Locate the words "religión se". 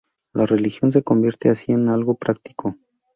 0.47-1.03